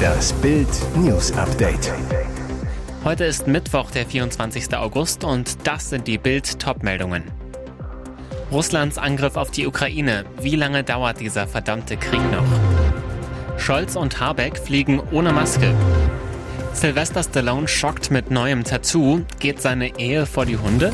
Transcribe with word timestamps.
Das 0.00 0.32
Bild 0.34 0.68
News 0.96 1.32
Update. 1.32 1.92
Heute 3.04 3.24
ist 3.24 3.46
Mittwoch, 3.46 3.90
der 3.90 4.06
24. 4.06 4.74
August 4.76 5.24
und 5.24 5.66
das 5.66 5.90
sind 5.90 6.06
die 6.06 6.18
Bild 6.18 6.58
Topmeldungen. 6.58 7.24
Russlands 8.50 8.98
Angriff 8.98 9.36
auf 9.36 9.50
die 9.50 9.66
Ukraine. 9.66 10.24
Wie 10.40 10.56
lange 10.56 10.84
dauert 10.84 11.20
dieser 11.20 11.46
verdammte 11.46 11.96
Krieg 11.96 12.22
noch? 12.32 12.46
Scholz 13.58 13.96
und 13.96 14.20
Habeck 14.20 14.58
fliegen 14.58 15.00
ohne 15.12 15.32
Maske. 15.32 15.74
Sylvester 16.72 17.22
Stallone 17.22 17.68
schockt 17.68 18.10
mit 18.10 18.30
neuem 18.30 18.64
Tattoo. 18.64 19.22
Geht 19.38 19.60
seine 19.60 19.98
Ehe 19.98 20.26
vor 20.26 20.46
die 20.46 20.56
Hunde? 20.56 20.92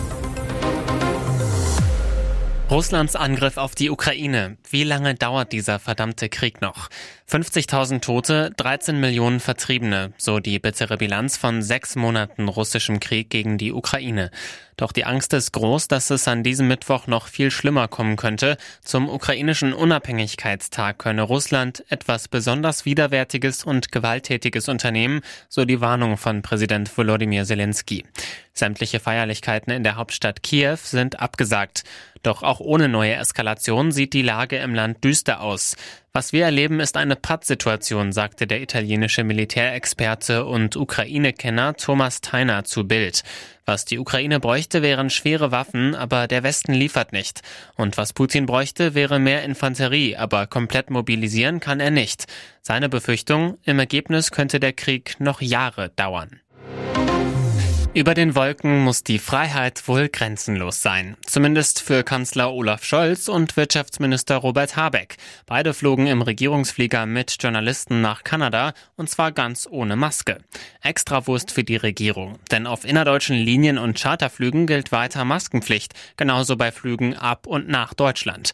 Russlands 2.69 3.15
Angriff 3.15 3.59
auf 3.59 3.77
die 3.77 3.91
Ukraine. 3.91 4.57
Wie 4.69 4.83
lange 4.83 5.15
dauert 5.15 5.53
dieser 5.53 5.79
verdammte 5.79 6.29
Krieg 6.29 6.61
noch? 6.61 6.89
50.000 7.29 8.03
Tote, 8.03 8.53
13 8.57 9.01
Millionen 9.01 9.41
Vertriebene, 9.41 10.13
so 10.17 10.39
die 10.39 10.61
bittere 10.61 10.97
Bilanz 10.97 11.37
von 11.37 11.61
sechs 11.61 11.97
Monaten 11.97 12.47
russischem 12.47 13.01
Krieg 13.01 13.31
gegen 13.31 13.59
die 13.59 13.73
Ukraine. 13.73 14.31
Doch 14.77 14.93
die 14.93 15.07
Angst 15.07 15.33
ist 15.33 15.53
groß, 15.53 15.89
dass 15.89 16.11
es 16.11 16.29
an 16.29 16.45
diesem 16.45 16.69
Mittwoch 16.69 17.09
noch 17.09 17.27
viel 17.27 17.51
schlimmer 17.51 17.89
kommen 17.89 18.17
könnte. 18.17 18.59
Zum 18.83 19.09
ukrainischen 19.09 19.73
Unabhängigkeitstag 19.73 20.99
könne 20.99 21.23
Russland 21.23 21.83
etwas 21.89 22.29
besonders 22.29 22.85
Widerwärtiges 22.85 23.65
und 23.65 23.91
Gewalttätiges 23.91 24.69
unternehmen, 24.69 25.23
so 25.49 25.65
die 25.65 25.81
Warnung 25.81 26.19
von 26.19 26.43
Präsident 26.43 26.97
Volodymyr 26.97 27.45
Zelensky. 27.45 28.05
Sämtliche 28.53 29.01
Feierlichkeiten 29.01 29.73
in 29.73 29.83
der 29.83 29.97
Hauptstadt 29.97 30.43
Kiew 30.43 30.77
sind 30.77 31.21
abgesagt. 31.21 31.85
Doch 32.23 32.43
auch 32.43 32.61
ohne 32.61 32.89
neue 32.89 33.15
Eskalation 33.15 33.93
sieht 33.93 34.13
die 34.13 34.23
Lage 34.23 34.59
im 34.59 34.75
Land 34.75 35.05
düster 35.05 35.41
aus. 35.41 35.77
Was 36.17 36.33
wir 36.33 36.47
erleben, 36.47 36.81
ist 36.81 36.97
eine 36.97 37.15
Pattsituation, 37.15 38.11
sagte 38.11 38.47
der 38.47 38.63
italienische 38.63 39.23
Militärexperte 39.23 40.47
und 40.47 40.75
Ukraine-Kenner 40.75 41.75
Thomas 41.77 42.23
Theiner 42.23 42.65
zu 42.65 42.89
Bild. 42.89 43.23
Was 43.67 43.85
die 43.85 43.99
Ukraine 43.99 44.41
bräuchte, 44.41 44.81
wären 44.81 45.11
schwere 45.11 45.51
Waffen, 45.51 45.95
aber 45.95 46.27
der 46.27 46.43
Westen 46.43 46.73
liefert 46.73 47.13
nicht. 47.13 47.43
Und 47.75 47.99
was 47.99 48.15
Putin 48.15 48.47
bräuchte, 48.47 48.95
wäre 48.95 49.19
mehr 49.19 49.45
Infanterie, 49.45 50.17
aber 50.17 50.47
komplett 50.47 50.89
mobilisieren 50.89 51.61
kann 51.61 51.81
er 51.81 51.91
nicht. 51.91 52.25
Seine 52.63 52.89
Befürchtung, 52.89 53.59
im 53.65 53.79
Ergebnis 53.79 54.31
könnte 54.31 54.59
der 54.59 54.73
Krieg 54.73 55.17
noch 55.21 55.43
Jahre 55.43 55.91
dauern. 55.97 56.41
Über 57.97 58.13
den 58.13 58.35
Wolken 58.35 58.85
muss 58.85 59.05
die 59.05 59.19
Freiheit 59.19 59.89
wohl 59.89 60.11
grenzenlos 60.11 60.83
sein. 60.83 61.17
Zumindest 61.25 61.81
für 61.81 62.05
Kanzler 62.05 62.53
Olaf 62.53 62.85
Scholz 62.85 63.27
und 63.27 63.57
Wirtschaftsminister 63.57 64.37
Robert 64.37 64.77
Habeck. 64.77 65.17
Beide 65.47 65.73
flogen 65.73 66.07
im 66.07 66.21
Regierungsflieger 66.21 67.07
mit 67.07 67.39
Journalisten 67.41 68.03
nach 68.03 68.23
Kanada 68.23 68.75
und 68.97 69.09
zwar 69.09 69.33
ganz 69.33 69.67
ohne 69.71 69.97
Maske. 69.97 70.41
Extrawurst 70.83 71.53
für 71.53 71.65
die 71.65 71.77
Regierung. 71.77 72.39
Denn 72.51 72.67
auf 72.67 72.85
innerdeutschen 72.85 73.39
Linien 73.39 73.79
und 73.79 73.99
Charterflügen 73.99 74.67
gilt 74.67 74.93
weiter 74.93 75.25
Maskenpflicht. 75.25 75.95
Genauso 76.19 76.59
bei 76.59 76.73
Flügen 76.73 77.17
ab 77.17 77.47
und 77.47 77.67
nach 77.67 77.95
Deutschland. 77.95 78.53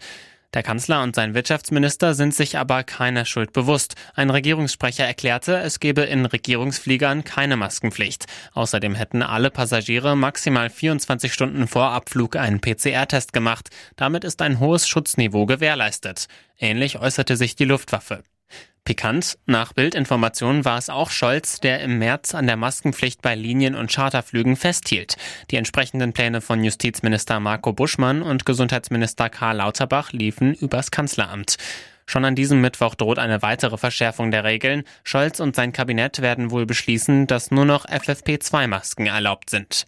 Der 0.54 0.62
Kanzler 0.62 1.02
und 1.02 1.16
sein 1.16 1.34
Wirtschaftsminister 1.34 2.12
sind 2.12 2.34
sich 2.34 2.58
aber 2.58 2.84
keiner 2.84 3.24
Schuld 3.24 3.54
bewusst. 3.54 3.94
Ein 4.14 4.28
Regierungssprecher 4.28 5.06
erklärte, 5.06 5.56
es 5.56 5.80
gebe 5.80 6.02
in 6.02 6.26
Regierungsfliegern 6.26 7.24
keine 7.24 7.56
Maskenpflicht. 7.56 8.26
Außerdem 8.52 8.94
hätten 8.94 9.22
alle 9.22 9.50
Passagiere 9.50 10.14
maximal 10.14 10.68
24 10.68 11.32
Stunden 11.32 11.68
vor 11.68 11.92
Abflug 11.92 12.36
einen 12.36 12.60
PCR-Test 12.60 13.32
gemacht. 13.32 13.70
Damit 13.96 14.24
ist 14.24 14.42
ein 14.42 14.60
hohes 14.60 14.86
Schutzniveau 14.86 15.46
gewährleistet. 15.46 16.28
Ähnlich 16.58 16.98
äußerte 16.98 17.38
sich 17.38 17.56
die 17.56 17.64
Luftwaffe. 17.64 18.22
Pikant, 18.84 19.38
nach 19.46 19.72
Bildinformationen 19.74 20.64
war 20.64 20.76
es 20.76 20.90
auch 20.90 21.10
Scholz, 21.10 21.60
der 21.60 21.80
im 21.80 21.98
März 21.98 22.34
an 22.34 22.48
der 22.48 22.56
Maskenpflicht 22.56 23.22
bei 23.22 23.36
Linien- 23.36 23.76
und 23.76 23.92
Charterflügen 23.92 24.56
festhielt. 24.56 25.16
Die 25.52 25.56
entsprechenden 25.56 26.12
Pläne 26.12 26.40
von 26.40 26.64
Justizminister 26.64 27.38
Marco 27.38 27.72
Buschmann 27.72 28.22
und 28.22 28.44
Gesundheitsminister 28.44 29.30
Karl 29.30 29.58
Lauterbach 29.58 30.10
liefen 30.12 30.52
übers 30.54 30.90
Kanzleramt. 30.90 31.56
Schon 32.06 32.24
an 32.24 32.34
diesem 32.34 32.60
Mittwoch 32.60 32.96
droht 32.96 33.20
eine 33.20 33.40
weitere 33.40 33.78
Verschärfung 33.78 34.32
der 34.32 34.42
Regeln. 34.42 34.82
Scholz 35.04 35.38
und 35.38 35.54
sein 35.54 35.72
Kabinett 35.72 36.20
werden 36.20 36.50
wohl 36.50 36.66
beschließen, 36.66 37.28
dass 37.28 37.52
nur 37.52 37.64
noch 37.64 37.86
FFP2-Masken 37.86 39.06
erlaubt 39.06 39.48
sind. 39.48 39.86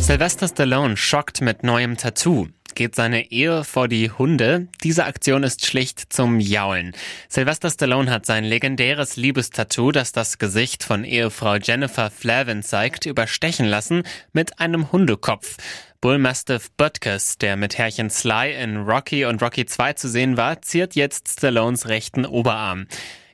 Sylvester 0.00 0.48
Stallone 0.48 0.96
schockt 0.96 1.40
mit 1.42 1.62
neuem 1.62 1.96
Tattoo 1.96 2.48
geht 2.74 2.94
seine 2.94 3.30
Ehe 3.30 3.64
vor 3.64 3.88
die 3.88 4.10
Hunde. 4.10 4.68
Diese 4.82 5.04
Aktion 5.04 5.42
ist 5.42 5.66
schlicht 5.66 6.12
zum 6.12 6.40
Jaulen. 6.40 6.92
Sylvester 7.28 7.70
Stallone 7.70 8.10
hat 8.10 8.26
sein 8.26 8.44
legendäres 8.44 9.16
Liebestattoo, 9.16 9.92
das 9.92 10.12
das 10.12 10.38
Gesicht 10.38 10.84
von 10.84 11.04
Ehefrau 11.04 11.56
Jennifer 11.56 12.10
Flavin 12.10 12.62
zeigt, 12.62 13.06
überstechen 13.06 13.66
lassen 13.66 14.02
mit 14.32 14.60
einem 14.60 14.92
Hundekopf. 14.92 15.56
Bullmastiff 16.00 16.70
Butkus, 16.72 17.38
der 17.38 17.56
mit 17.56 17.78
Herrchen 17.78 18.10
Sly 18.10 18.54
in 18.60 18.78
Rocky 18.78 19.24
und 19.24 19.40
Rocky 19.40 19.66
2 19.66 19.92
zu 19.92 20.08
sehen 20.08 20.36
war, 20.36 20.60
ziert 20.60 20.96
jetzt 20.96 21.28
Stallones 21.28 21.88
rechten 21.88 22.26
Oberarm. 22.26 22.86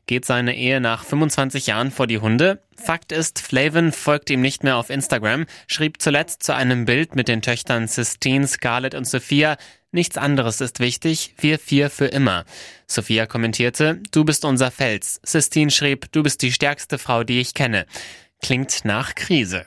Geht 0.09 0.25
seine 0.25 0.57
Ehe 0.57 0.81
nach 0.81 1.05
25 1.05 1.67
Jahren 1.67 1.91
vor 1.91 2.07
die 2.07 2.17
Hunde? 2.17 2.63
Fakt 2.75 3.13
ist, 3.13 3.41
Flavin 3.41 3.93
folgt 3.93 4.31
ihm 4.31 4.41
nicht 4.41 4.65
mehr 4.65 4.79
auf 4.79 4.89
Instagram, 4.89 5.45
schrieb 5.67 6.01
zuletzt 6.01 6.43
zu 6.43 6.55
einem 6.55 6.87
Bild 6.87 7.15
mit 7.15 7.29
den 7.29 7.43
Töchtern 7.43 7.89
Sistine, 7.89 8.47
Scarlett 8.47 8.95
und 8.95 9.07
Sophia, 9.07 9.59
nichts 9.93 10.17
anderes 10.17 10.63
ist 10.63 10.81
wichtig, 10.81 11.35
wir 11.37 11.59
vier 11.59 11.91
für 11.91 12.07
immer. 12.07 12.47
Sophia 12.87 13.27
kommentierte, 13.27 14.01
du 14.11 14.25
bist 14.25 14.47
unser 14.47 14.71
Fels. 14.71 15.21
Sistine 15.25 15.71
schrieb, 15.71 16.11
du 16.11 16.23
bist 16.23 16.41
die 16.41 16.53
stärkste 16.53 16.97
Frau, 16.97 17.23
die 17.23 17.41
ich 17.41 17.53
kenne. 17.53 17.85
Klingt 18.41 18.87
nach 18.87 19.15
Krise. 19.15 19.67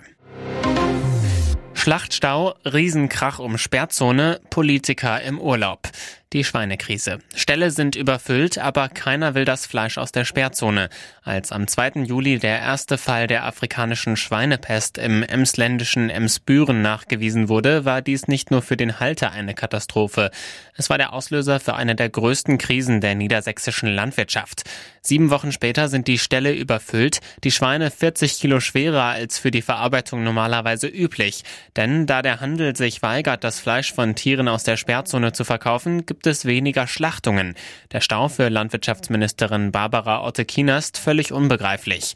Schlachtstau, 1.75 2.55
Riesenkrach 2.65 3.37
um 3.37 3.59
Sperrzone, 3.59 4.41
Politiker 4.49 5.21
im 5.21 5.39
Urlaub. 5.39 5.87
Die 6.33 6.45
Schweinekrise. 6.45 7.19
Ställe 7.35 7.71
sind 7.71 7.97
überfüllt, 7.97 8.57
aber 8.57 8.87
keiner 8.87 9.35
will 9.35 9.43
das 9.43 9.65
Fleisch 9.65 9.97
aus 9.97 10.13
der 10.13 10.23
Sperrzone. 10.23 10.87
Als 11.23 11.51
am 11.51 11.67
2. 11.67 12.03
Juli 12.05 12.39
der 12.39 12.57
erste 12.57 12.97
Fall 12.97 13.27
der 13.27 13.43
afrikanischen 13.43 14.15
Schweinepest 14.15 14.97
im 14.97 15.23
emsländischen 15.23 16.09
Emsbüren 16.09 16.81
nachgewiesen 16.81 17.49
wurde, 17.49 17.83
war 17.83 18.01
dies 18.01 18.29
nicht 18.29 18.49
nur 18.49 18.61
für 18.61 18.77
den 18.77 19.01
Halter 19.01 19.33
eine 19.33 19.53
Katastrophe. 19.53 20.31
Es 20.77 20.89
war 20.89 20.97
der 20.97 21.11
Auslöser 21.11 21.59
für 21.59 21.73
eine 21.73 21.95
der 21.95 22.07
größten 22.07 22.57
Krisen 22.57 23.01
der 23.01 23.15
niedersächsischen 23.15 23.89
Landwirtschaft. 23.89 24.63
Sieben 25.01 25.31
Wochen 25.31 25.51
später 25.51 25.89
sind 25.89 26.07
die 26.07 26.19
Ställe 26.19 26.53
überfüllt, 26.53 27.19
die 27.43 27.51
Schweine 27.51 27.91
40 27.91 28.39
Kilo 28.39 28.59
schwerer 28.59 29.03
als 29.03 29.37
für 29.37 29.51
die 29.51 29.63
Verarbeitung 29.63 30.23
normalerweise 30.23 30.87
üblich. 30.87 31.43
Denn 31.75 32.05
da 32.05 32.21
der 32.21 32.39
Handel 32.39 32.75
sich 32.75 33.01
weigert, 33.01 33.43
das 33.43 33.59
Fleisch 33.59 33.91
von 33.91 34.15
Tieren 34.15 34.47
aus 34.47 34.63
der 34.63 34.77
Sperrzone 34.77 35.33
zu 35.33 35.43
verkaufen, 35.43 36.05
gibt 36.05 36.20
es 36.27 36.45
weniger 36.45 36.87
Schlachtungen. 36.87 37.55
Der 37.91 38.01
Stau 38.01 38.27
für 38.27 38.49
Landwirtschaftsministerin 38.49 39.71
Barbara 39.71 40.25
Otte-Kina 40.25 40.77
ist 40.77 40.97
völlig 40.97 41.31
unbegreiflich. 41.31 42.13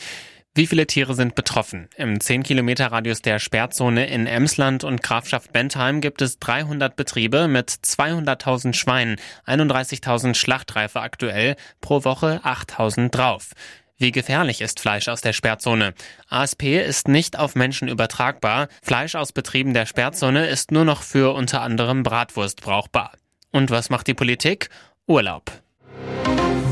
Wie 0.58 0.68
viele 0.68 0.88
Tiere 0.88 1.16
sind 1.16 1.36
betroffen? 1.36 1.90
Im 1.98 2.22
10 2.22 2.44
Kilometer 2.44 2.88
Radius 2.88 3.22
der 3.22 3.40
Sperrzone 3.40 4.08
in 4.08 4.26
Emsland 4.26 4.86
und 4.86 5.04
Grafschaft 5.04 5.52
Bentheim 5.52 6.00
gibt 6.00 6.22
es 6.22 6.40
300 6.40 6.96
Betriebe 6.96 7.50
mit 7.50 7.70
200.000 7.70 8.74
Schweinen, 8.74 9.18
31.000 9.46 10.34
Schlachtreife 10.34 11.02
aktuell, 11.02 11.58
pro 11.82 12.06
Woche 12.06 12.40
8.000 12.46 13.10
drauf. 13.10 13.50
Wie 13.98 14.14
gefährlich 14.14 14.62
ist 14.62 14.80
Fleisch 14.80 15.10
aus 15.10 15.20
der 15.20 15.34
Sperrzone? 15.34 15.94
ASP 16.30 16.64
ist 16.82 17.10
nicht 17.10 17.38
auf 17.38 17.56
Menschen 17.56 17.90
übertragbar. 17.90 18.70
Fleisch 18.82 19.16
aus 19.16 19.34
Betrieben 19.34 19.74
der 19.74 19.86
Sperrzone 19.86 20.48
ist 20.48 20.72
nur 20.72 20.86
noch 20.86 21.02
für 21.02 21.34
unter 21.34 21.62
anderem 21.62 22.04
Bratwurst 22.04 22.62
brauchbar. 22.62 23.12
Und 23.56 23.72
was 23.72 23.90
macht 23.90 24.08
die 24.08 24.14
Politik? 24.14 24.68
Urlaub. 25.08 25.50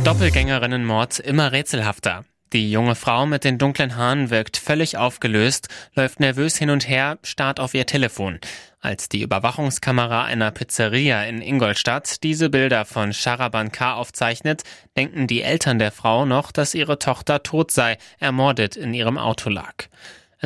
Doppelgängerinnenmord 0.04 1.18
immer 1.19 1.54
rätselhafter. 1.54 2.25
Die 2.52 2.69
junge 2.69 2.96
Frau 2.96 3.25
mit 3.25 3.46
den 3.46 3.57
dunklen 3.57 3.96
Haaren 3.96 4.30
wirkt 4.30 4.57
völlig 4.57 4.98
aufgelöst, 4.98 5.69
läuft 5.96 6.19
nervös 6.19 6.57
hin 6.57 6.69
und 6.69 6.86
her, 6.86 7.19
starrt 7.24 7.62
auf 7.62 7.74
ihr 7.74 7.86
Telefon. 7.86 8.38
Als 8.81 9.07
die 9.07 9.22
Überwachungskamera 9.22 10.25
einer 10.25 10.52
Pizzeria 10.52 11.24
in 11.24 11.42
Ingolstadt 11.42 12.22
diese 12.22 12.50
Bilder 12.50 12.84
von 12.84 13.13
Sharaban 13.13 13.72
K. 13.72 13.94
aufzeichnet, 13.94 14.63
denken 14.98 15.25
die 15.25 15.42
Eltern 15.42 15.80
der 15.80 15.94
Frau 15.94 16.25
noch, 16.25 16.52
dass 16.52 16.75
ihre 16.75 17.00
Tochter 17.00 17.44
tot 17.44 17.72
sei, 17.72 17.98
ermordet 18.19 18.75
in 18.75 18.94
ihrem 18.94 19.18
Auto 19.18 19.50
lag. 19.50 19.88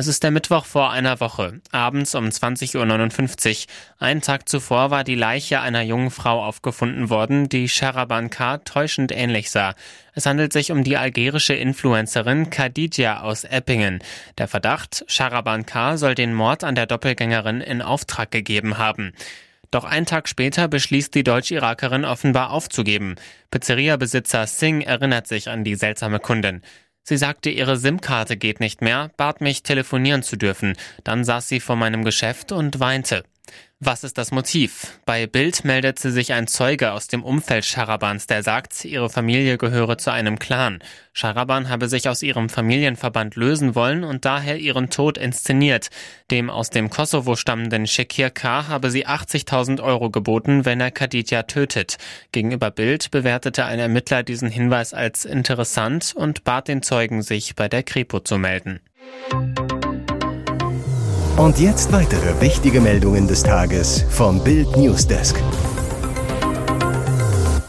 Es 0.00 0.06
ist 0.06 0.22
der 0.22 0.30
Mittwoch 0.30 0.64
vor 0.64 0.92
einer 0.92 1.18
Woche, 1.18 1.60
abends 1.72 2.14
um 2.14 2.26
20.59 2.26 2.76
Uhr. 3.66 3.66
Einen 3.98 4.20
Tag 4.20 4.48
zuvor 4.48 4.92
war 4.92 5.02
die 5.02 5.16
Leiche 5.16 5.58
einer 5.58 5.82
jungen 5.82 6.12
Frau 6.12 6.44
aufgefunden 6.44 7.10
worden, 7.10 7.48
die 7.48 7.68
Sharaban 7.68 8.30
K. 8.30 8.58
täuschend 8.58 9.10
ähnlich 9.10 9.50
sah. 9.50 9.74
Es 10.14 10.24
handelt 10.24 10.52
sich 10.52 10.70
um 10.70 10.84
die 10.84 10.96
algerische 10.96 11.54
Influencerin 11.54 12.48
Khadija 12.48 13.22
aus 13.22 13.42
Eppingen. 13.42 13.98
Der 14.38 14.46
Verdacht, 14.46 15.04
Sharaban 15.08 15.66
K. 15.66 15.96
soll 15.96 16.14
den 16.14 16.32
Mord 16.32 16.62
an 16.62 16.76
der 16.76 16.86
Doppelgängerin 16.86 17.60
in 17.60 17.82
Auftrag 17.82 18.30
gegeben 18.30 18.78
haben. 18.78 19.14
Doch 19.72 19.82
einen 19.82 20.06
Tag 20.06 20.28
später 20.28 20.68
beschließt 20.68 21.12
die 21.12 21.24
Deutsch-Irakerin 21.24 22.04
offenbar 22.04 22.52
aufzugeben. 22.52 23.16
Pizzeria-Besitzer 23.50 24.46
Singh 24.46 24.86
erinnert 24.86 25.26
sich 25.26 25.48
an 25.50 25.64
die 25.64 25.74
seltsame 25.74 26.20
Kundin. 26.20 26.62
Sie 27.08 27.16
sagte, 27.16 27.48
ihre 27.48 27.78
SIM-Karte 27.78 28.36
geht 28.36 28.60
nicht 28.60 28.82
mehr, 28.82 29.10
bat 29.16 29.40
mich, 29.40 29.62
telefonieren 29.62 30.22
zu 30.22 30.36
dürfen. 30.36 30.76
Dann 31.04 31.24
saß 31.24 31.48
sie 31.48 31.58
vor 31.58 31.74
meinem 31.74 32.04
Geschäft 32.04 32.52
und 32.52 32.80
weinte. 32.80 33.24
Was 33.80 34.02
ist 34.02 34.18
das 34.18 34.32
Motiv? 34.32 34.98
Bei 35.06 35.28
Bild 35.28 35.64
meldete 35.64 36.10
sich 36.10 36.32
ein 36.32 36.48
Zeuge 36.48 36.90
aus 36.90 37.06
dem 37.06 37.22
Umfeld 37.22 37.64
Scharabans, 37.64 38.26
der 38.26 38.42
sagt, 38.42 38.84
ihre 38.84 39.08
Familie 39.08 39.56
gehöre 39.56 39.98
zu 39.98 40.10
einem 40.10 40.40
Clan. 40.40 40.80
Scharaban 41.12 41.68
habe 41.68 41.88
sich 41.88 42.08
aus 42.08 42.24
ihrem 42.24 42.48
Familienverband 42.48 43.36
lösen 43.36 43.76
wollen 43.76 44.02
und 44.02 44.24
daher 44.24 44.58
ihren 44.58 44.90
Tod 44.90 45.16
inszeniert. 45.16 45.90
Dem 46.32 46.50
aus 46.50 46.70
dem 46.70 46.90
Kosovo 46.90 47.36
stammenden 47.36 47.86
Shekir 47.86 48.30
K. 48.30 48.66
habe 48.66 48.90
sie 48.90 49.06
80.000 49.06 49.80
Euro 49.80 50.10
geboten, 50.10 50.64
wenn 50.64 50.80
er 50.80 50.90
Khadija 50.90 51.44
tötet. 51.44 51.98
Gegenüber 52.32 52.72
Bild 52.72 53.12
bewertete 53.12 53.64
ein 53.64 53.78
Ermittler 53.78 54.24
diesen 54.24 54.50
Hinweis 54.50 54.92
als 54.92 55.24
interessant 55.24 56.14
und 56.16 56.42
bat 56.42 56.66
den 56.66 56.82
Zeugen, 56.82 57.22
sich 57.22 57.54
bei 57.54 57.68
der 57.68 57.84
Kripo 57.84 58.18
zu 58.18 58.38
melden. 58.38 58.80
Und 61.38 61.60
jetzt 61.60 61.92
weitere 61.92 62.40
wichtige 62.40 62.80
Meldungen 62.80 63.28
des 63.28 63.44
Tages 63.44 64.04
vom 64.10 64.42
Bild 64.42 64.76
Newsdesk. 64.76 65.40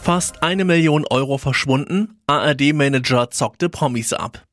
Fast 0.01 0.41
eine 0.41 0.65
Million 0.65 1.05
Euro 1.07 1.37
verschwunden, 1.37 2.19
ARD-Manager 2.25 3.29
zockte 3.29 3.69
Promis 3.69 4.11
ab. 4.13 4.48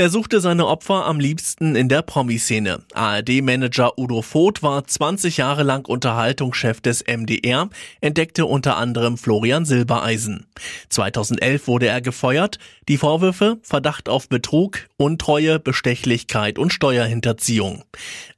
Er 0.00 0.08
suchte 0.08 0.40
seine 0.40 0.66
Opfer 0.66 1.04
am 1.04 1.20
liebsten 1.20 1.76
in 1.76 1.90
der 1.90 2.00
Promiszene. 2.00 2.78
ARD-Manager 2.94 3.98
Udo 3.98 4.22
Voth 4.22 4.62
war 4.62 4.86
20 4.86 5.36
Jahre 5.36 5.62
lang 5.62 5.84
Unterhaltungschef 5.86 6.80
des 6.80 7.04
MDR, 7.06 7.68
entdeckte 8.00 8.46
unter 8.46 8.78
anderem 8.78 9.18
Florian 9.18 9.66
Silbereisen. 9.66 10.46
2011 10.88 11.66
wurde 11.66 11.88
er 11.88 12.00
gefeuert. 12.00 12.58
Die 12.88 12.96
Vorwürfe 12.96 13.58
Verdacht 13.60 14.08
auf 14.08 14.30
Betrug, 14.30 14.88
Untreue, 14.96 15.58
Bestechlichkeit 15.60 16.58
und 16.58 16.72
Steuerhinterziehung. 16.72 17.84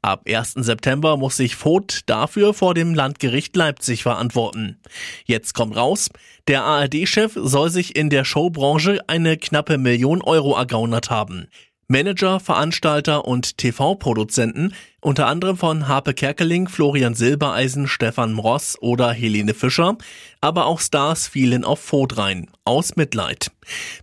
Ab 0.03 0.25
1. 0.29 0.55
September 0.55 1.17
muss 1.17 1.37
sich 1.37 1.55
Voth 1.55 2.01
dafür 2.07 2.55
vor 2.55 2.75
dem 2.75 2.93
Landgericht 2.93 3.55
Leipzig 3.55 4.03
verantworten. 4.03 4.81
Jetzt 5.27 5.55
kommt 5.55 5.77
raus, 5.77 6.11
der 6.49 6.65
ARD-Chef 6.65 7.35
soll 7.37 7.71
sich 7.71 7.95
in 7.95 8.11
der 8.11 8.25
Showbranche 8.25 8.99
eine 9.07 9.37
knappe 9.37 9.79
Million 9.79 10.23
Euro 10.23 10.57
ergaunert 10.57 11.09
haben. 11.09 11.47
Manager, 11.93 12.41
Veranstalter 12.41 13.27
und 13.27 13.59
TV-Produzenten, 13.59 14.73
unter 15.03 15.27
anderem 15.27 15.59
von 15.59 15.89
Harpe 15.89 16.15
Kerkeling, 16.15 16.67
Florian 16.67 17.15
Silbereisen, 17.15 17.87
Stefan 17.87 18.39
Ross 18.39 18.79
oder 18.81 19.13
Helene 19.13 19.53
Fischer, 19.53 19.99
aber 20.41 20.65
auch 20.65 20.81
Stars 20.81 21.29
fielen 21.29 21.65
auf 21.65 21.81
Voth 21.81 22.17
rein, 22.17 22.49
aus 22.65 22.97
Mitleid. 22.97 23.51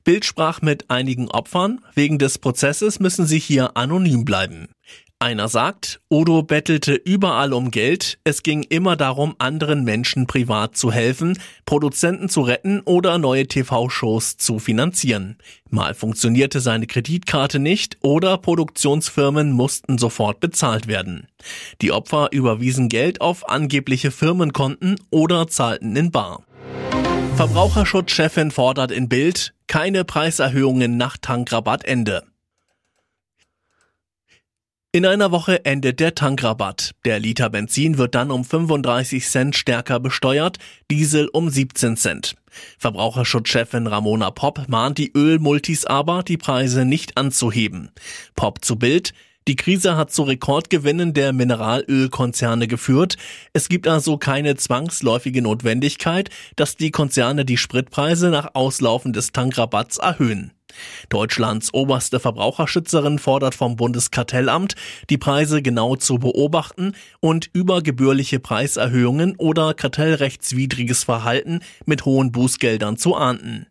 Bild 0.03 0.24
sprach 0.24 0.62
mit 0.62 0.91
einigen 0.91 1.31
Opfern, 1.31 1.81
wegen 1.95 2.19
des 2.19 2.38
Prozesses 2.38 3.00
müssen 3.00 3.25
sie 3.25 3.39
hier 3.39 3.75
anonym 3.75 4.24
bleiben. 4.24 4.68
Einer 5.21 5.50
sagt, 5.50 6.00
Odo 6.07 6.44
bettelte 6.44 6.94
überall 6.94 7.51
um 7.51 7.71
Geld, 7.71 8.19
es 8.24 8.42
ging 8.42 8.63
immer 8.63 8.95
darum, 8.95 9.36
anderen 9.38 9.83
Menschen 9.83 10.27
privat 10.27 10.77
zu 10.77 10.94
helfen, 10.94 11.38
Produzenten 11.66 12.30
zu 12.30 12.39
retten 12.39 12.80
oder 12.86 13.18
neue 13.18 13.45
TV-Shows 13.45 14.38
zu 14.38 14.60
finanzieren. 14.60 15.38
Mal 15.69 15.94
funktionierte 15.94 16.62
seine 16.62 16.88
Kreditkarte 16.88 17.60
nicht 17.60 17.98
oder 18.00 18.38
Produktionsfirmen 18.38 19.51
mussten 19.51 19.98
sofort 19.98 20.39
bezahlt 20.39 20.88
werden. 20.88 21.27
Die 21.81 21.92
Opfer 21.92 22.30
überwiesen 22.31 22.88
Geld 22.88 23.19
auf 23.19 23.50
angebliche 23.50 24.12
Firmenkonten 24.12 24.95
oder 25.10 25.50
zahlten 25.50 25.98
in 25.98 26.12
Bar. 26.12 26.44
Verbraucherschutzchefin 27.36 28.51
fordert 28.51 28.92
in 28.92 29.10
Bild 29.10 29.54
keine 29.68 30.06
Preiserhöhungen 30.06 30.95
nach 30.95 31.18
Tankrabattende. 31.18 32.24
In 34.91 35.06
einer 35.06 35.30
Woche 35.30 35.65
endet 35.65 36.00
der 36.00 36.15
Tankrabatt. 36.15 36.95
Der 37.06 37.19
Liter 37.19 37.51
Benzin 37.51 38.00
wird 38.00 38.15
dann 38.15 38.31
um 38.31 38.44
35 38.44 39.24
Cent 39.24 39.56
stärker 39.56 40.00
besteuert, 40.00 40.57
Diesel 40.89 41.27
um 41.27 41.47
17 41.47 41.95
Cent. 41.95 42.33
Verbraucherschutzchefin 42.80 43.86
Ramona 43.86 44.31
Popp 44.31 44.68
mahnt 44.68 44.97
die 44.97 45.12
Ölmultis 45.15 45.86
aber, 45.86 46.24
die 46.24 46.38
Preise 46.38 46.86
nicht 46.86 47.19
anzuheben. 47.19 47.91
Popp 48.36 48.65
zu 48.65 48.77
Bild. 48.77 49.13
Die 49.47 49.56
Krise 49.56 49.95
hat 49.95 50.12
zu 50.12 50.24
Rekordgewinnen 50.24 51.13
der 51.13 51.33
Mineralölkonzerne 51.33 52.68
geführt. 52.68 53.18
Es 53.53 53.69
gibt 53.69 53.88
also 53.88 54.18
keine 54.18 54.56
zwangsläufige 54.56 55.44
Notwendigkeit, 55.44 56.31
dass 56.56 56.77
die 56.77 56.89
Konzerne 56.89 57.45
die 57.45 57.57
Spritpreise 57.57 58.30
nach 58.30 58.56
Auslaufen 58.56 59.13
des 59.13 59.33
Tankrabatts 59.33 60.00
erhöhen. 60.00 60.51
Deutschlands 61.10 61.74
oberste 61.74 62.19
Verbraucherschützerin 62.19 63.19
fordert 63.19 63.56
vom 63.56 63.75
Bundeskartellamt, 63.75 64.75
die 65.10 65.18
Preise 65.18 65.62
genau 65.62 65.95
zu 65.95 66.19
beobachten 66.19 66.94
und 67.19 67.50
übergebührliche 67.54 68.39
Preiserhöhungen 68.39 69.36
oder 69.38 69.74
kartellrechtswidriges 69.74 71.04
Verhalten 71.04 71.62
mit 71.86 72.06
hohen 72.06 72.31
Bußgeldern 72.31 72.98
zu 72.98 73.16
ahnden. 73.16 73.68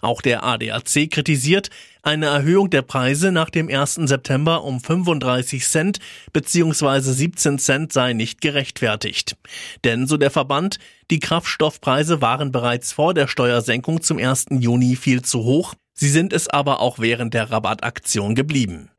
Auch 0.00 0.22
der 0.22 0.42
ADAC 0.42 1.10
kritisiert, 1.10 1.70
eine 2.02 2.26
Erhöhung 2.26 2.68
der 2.70 2.82
Preise 2.82 3.30
nach 3.30 3.48
dem 3.48 3.68
1. 3.68 3.94
September 3.94 4.64
um 4.64 4.80
35 4.80 5.64
Cent 5.64 5.98
bzw. 6.32 7.00
17 7.00 7.58
Cent 7.58 7.92
sei 7.92 8.12
nicht 8.12 8.40
gerechtfertigt. 8.40 9.36
Denn, 9.84 10.08
so 10.08 10.16
der 10.16 10.32
Verband, 10.32 10.78
die 11.10 11.20
Kraftstoffpreise 11.20 12.20
waren 12.20 12.50
bereits 12.50 12.92
vor 12.92 13.14
der 13.14 13.28
Steuersenkung 13.28 14.02
zum 14.02 14.18
1. 14.18 14.46
Juni 14.50 14.96
viel 14.96 15.22
zu 15.22 15.44
hoch, 15.44 15.74
Sie 16.02 16.08
sind 16.08 16.32
es 16.32 16.48
aber 16.48 16.80
auch 16.80 16.98
während 16.98 17.32
der 17.32 17.52
Rabattaktion 17.52 18.34
geblieben. 18.34 18.90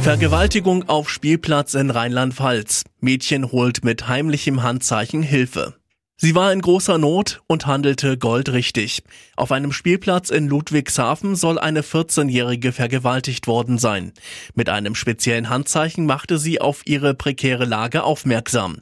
Vergewaltigung 0.00 0.88
auf 0.88 1.10
Spielplatz 1.10 1.74
in 1.74 1.90
Rheinland-Pfalz. 1.90 2.84
Mädchen 3.00 3.52
holt 3.52 3.84
mit 3.84 4.08
heimlichem 4.08 4.62
Handzeichen 4.62 5.22
Hilfe. 5.22 5.74
Sie 6.18 6.34
war 6.34 6.50
in 6.50 6.62
großer 6.62 6.96
Not 6.96 7.42
und 7.46 7.66
handelte 7.66 8.16
goldrichtig. 8.16 9.02
Auf 9.36 9.52
einem 9.52 9.70
Spielplatz 9.70 10.30
in 10.30 10.48
Ludwigshafen 10.48 11.36
soll 11.36 11.58
eine 11.58 11.82
14-Jährige 11.82 12.72
vergewaltigt 12.72 13.46
worden 13.46 13.76
sein. 13.76 14.12
Mit 14.54 14.70
einem 14.70 14.94
speziellen 14.94 15.50
Handzeichen 15.50 16.06
machte 16.06 16.38
sie 16.38 16.58
auf 16.58 16.80
ihre 16.86 17.12
prekäre 17.12 17.66
Lage 17.66 18.02
aufmerksam. 18.02 18.78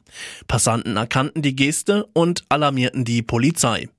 Passanten 0.47 0.95
erkannten 0.95 1.41
die 1.41 1.57
Geste 1.57 2.05
und 2.13 2.45
alarmierten 2.47 3.03
die 3.03 3.21
Polizei. 3.21 3.89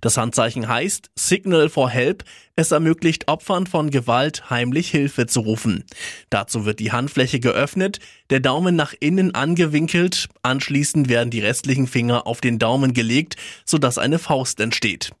Das 0.00 0.16
Handzeichen 0.16 0.66
heißt 0.66 1.10
Signal 1.14 1.68
for 1.68 1.90
Help. 1.90 2.24
Es 2.60 2.72
ermöglicht 2.72 3.26
Opfern 3.26 3.66
von 3.66 3.88
Gewalt 3.88 4.50
heimlich 4.50 4.90
Hilfe 4.90 5.26
zu 5.26 5.40
rufen. 5.40 5.84
Dazu 6.28 6.66
wird 6.66 6.78
die 6.78 6.92
Handfläche 6.92 7.40
geöffnet, 7.40 8.00
der 8.28 8.40
Daumen 8.40 8.76
nach 8.76 8.92
innen 9.00 9.34
angewinkelt, 9.34 10.28
anschließend 10.42 11.08
werden 11.08 11.30
die 11.30 11.40
restlichen 11.40 11.86
Finger 11.86 12.26
auf 12.26 12.42
den 12.42 12.58
Daumen 12.58 12.92
gelegt, 12.92 13.36
sodass 13.64 13.96
eine 13.96 14.18
Faust 14.18 14.60
entsteht. 14.60 15.12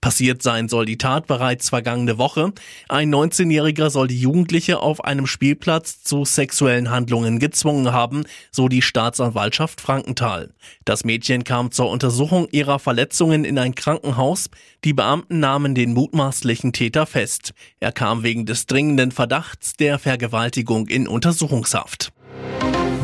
Passiert 0.00 0.42
sein 0.42 0.68
soll 0.68 0.86
die 0.86 0.98
Tat 0.98 1.26
bereits 1.26 1.68
vergangene 1.68 2.18
Woche. 2.18 2.52
Ein 2.88 3.14
19-Jähriger 3.14 3.90
soll 3.90 4.08
die 4.08 4.20
Jugendliche 4.20 4.80
auf 4.80 5.04
einem 5.04 5.26
Spielplatz 5.26 6.02
zu 6.02 6.24
sexuellen 6.24 6.90
Handlungen 6.90 7.38
gezwungen 7.38 7.92
haben, 7.92 8.24
so 8.50 8.68
die 8.68 8.82
Staatsanwaltschaft 8.82 9.80
Frankenthal. 9.80 10.52
Das 10.84 11.04
Mädchen 11.04 11.44
kam 11.44 11.70
zur 11.70 11.90
Untersuchung 11.90 12.48
ihrer 12.50 12.78
Verletzungen 12.78 13.44
in 13.44 13.58
ein 13.58 13.74
Krankenhaus. 13.74 14.50
Die 14.84 14.92
Beamten 14.92 15.40
nahmen 15.40 15.74
den 15.74 15.92
mutmaßlichen 15.92 16.72
Täter 16.72 17.06
fest. 17.06 17.54
Er 17.80 17.92
kam 17.92 18.22
wegen 18.22 18.46
des 18.46 18.66
dringenden 18.66 19.12
Verdachts 19.12 19.74
der 19.74 19.98
Vergewaltigung 19.98 20.88
in 20.88 21.08
Untersuchungshaft. 21.08 22.12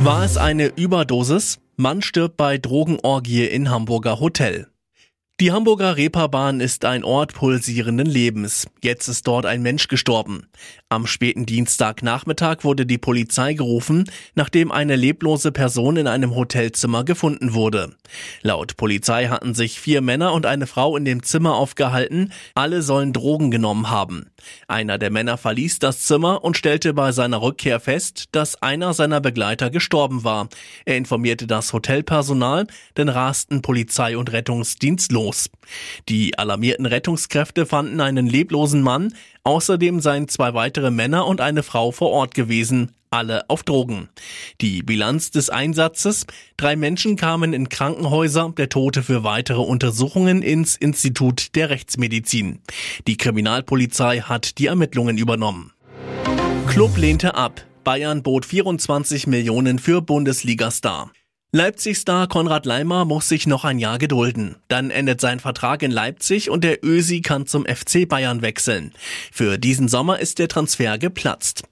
War 0.00 0.25
es 0.25 0.37
eine 0.37 0.67
Überdosis? 0.69 1.59
Mann 1.77 2.03
stirbt 2.03 2.37
bei 2.37 2.59
Drogenorgie 2.59 3.45
in 3.45 3.71
Hamburger 3.71 4.21
Hotel. 4.21 4.69
Die 5.40 5.52
Hamburger 5.52 5.97
Reeperbahn 5.97 6.59
ist 6.59 6.85
ein 6.85 7.04
Ort 7.04 7.33
pulsierenden 7.33 8.09
Lebens. 8.09 8.66
Jetzt 8.83 9.07
ist 9.07 9.28
dort 9.28 9.47
ein 9.47 9.62
Mensch 9.62 9.87
gestorben. 9.87 10.49
Am 10.88 11.07
späten 11.07 11.47
Dienstagnachmittag 11.47 12.64
wurde 12.64 12.87
die 12.87 12.99
Polizei 12.99 13.54
gerufen, 13.54 14.11
nachdem 14.35 14.73
eine 14.73 14.97
leblose 14.97 15.52
Person 15.52 15.97
in 15.97 16.09
einem 16.09 16.35
Hotelzimmer 16.35 17.04
gefunden 17.04 17.54
wurde. 17.54 17.95
Laut 18.42 18.76
Polizei 18.76 19.28
hatten 19.28 19.54
sich 19.54 19.78
vier 19.78 20.00
Männer 20.00 20.33
und 20.33 20.45
eine 20.45 20.66
Frau 20.66 20.97
in 20.97 21.04
dem 21.04 21.23
Zimmer 21.23 21.54
aufgehalten. 21.54 22.33
Alle 22.57 22.83
sollen 22.83 23.12
Drogen 23.12 23.52
genommen 23.52 23.90
haben. 23.90 24.30
Einer 24.66 24.99
der 24.99 25.12
Männer 25.12 25.38
verließ 25.38 25.78
das 25.78 26.02
Zimmer 26.02 26.42
und 26.42 26.57
stellte 26.57 26.95
bei 26.95 27.12
seiner 27.12 27.42
Rückkehr 27.42 27.78
fest, 27.78 28.25
dass 28.33 28.61
einer 28.61 28.92
seiner 28.92 29.21
Begleiter 29.21 29.71
gestorben 29.71 30.25
war. 30.25 30.49
Er 30.85 30.97
informierte 30.97 31.47
das 31.47 31.73
Hotelpersonal, 31.73 32.66
denn 32.97 33.09
rasten 33.09 33.62
Polizei 33.62 34.16
und 34.16 34.33
Rettungsdienst 34.33 35.12
los. 35.12 35.28
Bonus. 35.29 35.51
Die 36.09 36.39
alarmierten 36.39 36.87
Rettungskräfte 36.87 37.67
fanden 37.67 38.01
einen 38.01 38.27
leblosen 38.27 38.83
Mann, 38.83 39.13
außerdem 39.45 40.01
seien 40.01 40.29
zwei 40.29 40.55
weitere 40.55 40.91
Männer 40.91 41.27
und 41.27 41.41
eine 41.41 41.63
Frau 41.63 41.91
vor 41.91 42.11
Ort 42.11 42.35
gewesen, 42.35 42.93
alle 43.11 43.49
auf 43.49 43.63
Drogen. 43.63 44.09
Die 44.61 44.83
Bilanz 44.83 45.31
des 45.31 45.51
Einsatzes, 45.51 46.27
drei 46.57 46.77
Menschen 46.77 47.17
kamen 47.17 47.53
in 47.53 47.69
Krankenhäuser, 47.69 48.53
der 48.57 48.69
Tote 48.69 49.03
für 49.03 49.25
weitere 49.25 49.61
Untersuchungen 49.61 50.43
ins 50.43 50.77
Institut 50.77 51.55
der 51.55 51.71
Rechtsmedizin. 51.71 52.61
Die 53.07 53.17
Kriminalpolizei 53.17 54.21
hat 54.21 54.59
die 54.59 54.67
Ermittlungen 54.67 55.19
übernommen. 55.19 55.73
Club 56.69 56.97
lehnte 56.97 57.35
ab. 57.35 57.65
Bayern 57.85 58.23
bot 58.23 58.45
24 58.45 59.27
Millionen 59.27 59.79
für 59.79 60.03
Bundesliga-Star. 60.03 61.11
Leipzig-Star 61.59 62.29
Konrad 62.29 62.67
Leimer 62.67 63.05
muss 63.05 63.29
sich 63.29 63.49
noch 63.49 63.65
ein 63.65 63.81
Jahr 63.81 63.99
gedulden. 63.99 64.55
Dann 64.69 64.93
endet 64.93 65.21
sein 65.21 65.41
Vertrag 65.41 65.83
in 65.83 65.91
Leipzig 65.91 66.50
und 66.50 66.62
der 66.62 66.85
Ösi 66.85 67.21
kann 67.21 67.49
zum 67.49 67.67
FC 67.67 68.09
Bayern 68.09 68.43
wechseln. 68.43 68.93
Für 69.33 69.59
diesen 69.59 69.88
Sommer 69.88 70.21
ist 70.21 70.38
der 70.38 70.47
Transfer 70.47 70.99
geplatzt. 70.99 71.65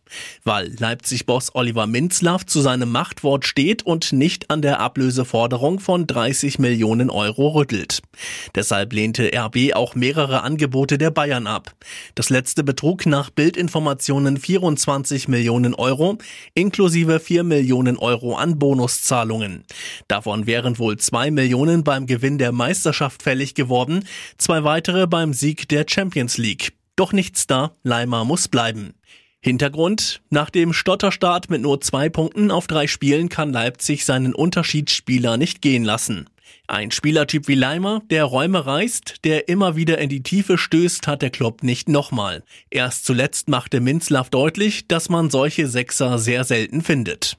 Weil 0.44 0.72
Leipzig-Boss 0.78 1.54
Oliver 1.54 1.86
Minzlaff 1.86 2.46
zu 2.46 2.60
seinem 2.60 2.90
Machtwort 2.90 3.44
steht 3.44 3.84
und 3.84 4.12
nicht 4.12 4.50
an 4.50 4.62
der 4.62 4.80
Ablöseforderung 4.80 5.80
von 5.80 6.06
30 6.06 6.58
Millionen 6.58 7.10
Euro 7.10 7.48
rüttelt. 7.48 8.02
Deshalb 8.54 8.92
lehnte 8.92 9.30
RB 9.34 9.74
auch 9.74 9.94
mehrere 9.94 10.42
Angebote 10.42 10.96
der 10.98 11.10
Bayern 11.10 11.46
ab. 11.46 11.74
Das 12.14 12.30
letzte 12.30 12.62
betrug 12.62 13.06
nach 13.06 13.30
Bildinformationen 13.30 14.36
24 14.36 15.28
Millionen 15.28 15.74
Euro, 15.74 16.18
inklusive 16.54 17.18
4 17.18 17.42
Millionen 17.42 17.96
Euro 17.96 18.36
an 18.36 18.58
Bonuszahlungen. 18.58 19.64
Davon 20.08 20.46
wären 20.46 20.78
wohl 20.78 20.96
zwei 20.98 21.30
Millionen 21.30 21.84
beim 21.84 22.06
Gewinn 22.06 22.38
der 22.38 22.52
Meisterschaft 22.52 23.22
fällig 23.22 23.54
geworden, 23.54 24.04
zwei 24.38 24.64
weitere 24.64 25.06
beim 25.06 25.32
Sieg 25.32 25.68
der 25.68 25.86
Champions 25.88 26.38
League. 26.38 26.72
Doch 26.96 27.12
nichts 27.12 27.46
da, 27.46 27.72
Leimer 27.82 28.24
muss 28.24 28.48
bleiben. 28.48 28.94
Hintergrund, 29.40 30.22
nach 30.30 30.50
dem 30.50 30.72
Stotterstart 30.72 31.50
mit 31.50 31.62
nur 31.62 31.80
zwei 31.80 32.08
Punkten 32.08 32.50
auf 32.50 32.66
drei 32.66 32.86
Spielen 32.86 33.28
kann 33.28 33.52
Leipzig 33.52 34.04
seinen 34.04 34.34
Unterschiedsspieler 34.34 35.36
nicht 35.36 35.62
gehen 35.62 35.84
lassen. 35.84 36.28
Ein 36.68 36.90
Spielertyp 36.90 37.46
wie 37.46 37.54
Leimer, 37.54 38.02
der 38.10 38.24
Räume 38.24 38.66
reißt, 38.66 39.24
der 39.24 39.48
immer 39.48 39.76
wieder 39.76 39.98
in 39.98 40.08
die 40.08 40.24
Tiefe 40.24 40.58
stößt, 40.58 41.06
hat 41.06 41.22
der 41.22 41.30
Club 41.30 41.62
nicht 41.62 41.88
nochmal. 41.88 42.42
Erst 42.70 43.04
zuletzt 43.04 43.48
machte 43.48 43.80
Minzlaff 43.80 44.30
deutlich, 44.30 44.88
dass 44.88 45.08
man 45.08 45.30
solche 45.30 45.68
Sechser 45.68 46.18
sehr 46.18 46.42
selten 46.42 46.82
findet. 46.82 47.38